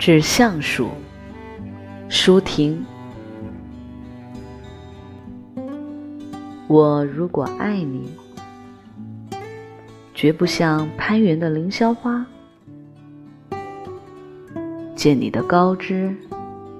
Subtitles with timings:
[0.00, 0.88] 致橡树、
[2.08, 2.82] 舒婷。
[6.66, 8.10] 我如果爱你，
[10.14, 12.24] 绝不像攀援的凌霄花，
[14.96, 16.16] 借你的高枝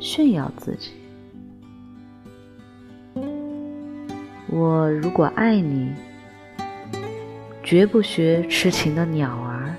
[0.00, 0.90] 炫耀自己。
[4.48, 5.92] 我如果爱你，
[7.62, 9.72] 绝不学痴情的鸟儿，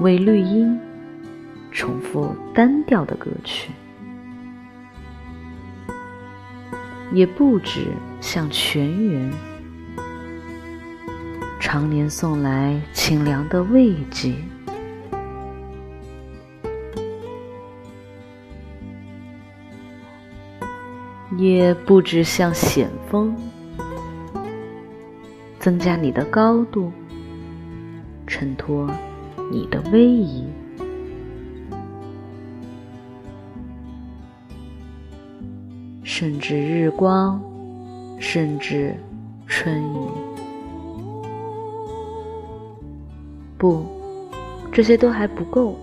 [0.00, 0.76] 为绿荫
[1.70, 3.70] 重复单调的歌曲，
[7.12, 7.86] 也不止
[8.20, 9.32] 像泉源
[11.60, 14.34] 常年送来清凉的慰藉。
[21.36, 23.36] 也不止像险峰
[25.58, 26.90] 增加你的高度，
[28.26, 28.90] 衬托
[29.50, 30.46] 你的威仪，
[36.08, 37.42] 甚至日光，
[38.20, 38.94] 甚至
[39.48, 39.96] 春雨。
[43.58, 43.84] 不，
[44.72, 45.76] 这些都还不够，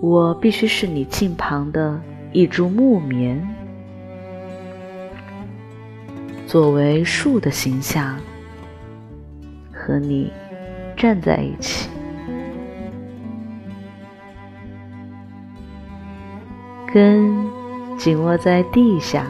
[0.00, 2.00] 我必须是你近旁的。
[2.32, 3.46] 一株木棉，
[6.46, 8.18] 作为树的形象，
[9.70, 10.32] 和你
[10.96, 11.90] 站在一起，
[16.92, 17.48] 根
[17.96, 19.26] 紧握在地下，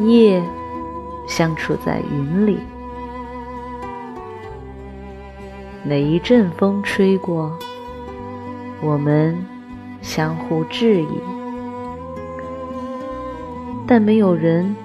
[0.00, 0.42] 叶
[1.26, 2.58] 相处在云里。
[5.84, 7.52] 每一阵风吹过，
[8.80, 9.36] 我们。
[10.02, 11.08] 相互质疑，
[13.88, 14.76] 但没有人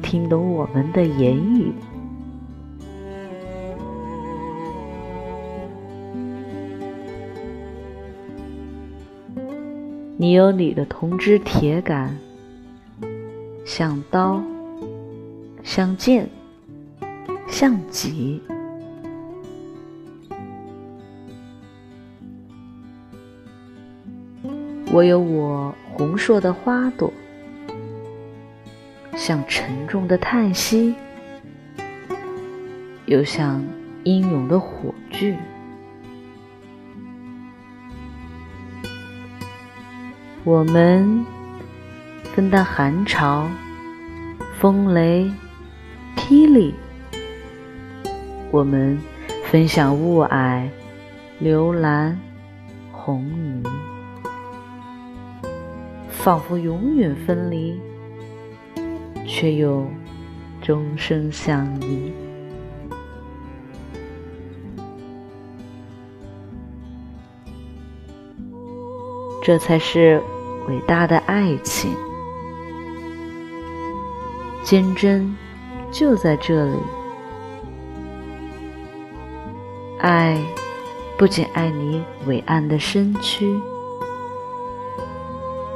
[0.00, 1.74] 听懂我们的言语。
[10.18, 12.16] 你有你的铜枝铁杆，
[13.66, 14.42] 像刀，
[15.62, 16.26] 像剑，
[17.46, 18.40] 像戟。
[24.90, 27.12] 我有我红硕的花朵，
[29.14, 30.94] 像沉重的叹息，
[33.04, 33.62] 又像
[34.04, 35.36] 英勇的火炬。
[40.46, 41.26] 我们
[42.22, 43.48] 分担寒潮、
[44.60, 45.28] 风雷、
[46.14, 46.72] 霹雳；
[48.52, 48.96] 我们
[49.50, 50.68] 分享雾霭、
[51.40, 52.16] 流岚、
[52.92, 53.60] 红雨。
[56.08, 57.80] 仿佛永远分离，
[59.26, 59.84] 却又
[60.62, 62.12] 终生相依。
[69.42, 70.22] 这才是
[70.68, 71.94] 伟大的爱情，
[74.62, 75.36] 坚贞
[75.90, 76.78] 就在这里。
[80.00, 80.40] 爱
[81.16, 83.60] 不仅爱你伟岸的身躯。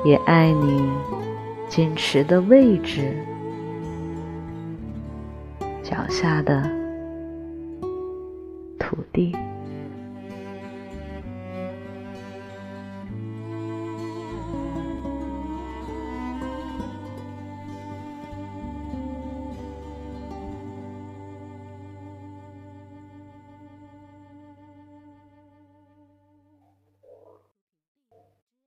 [0.03, 0.91] 也爱你
[1.69, 3.23] 坚持的位置，
[5.83, 6.80] 脚下的。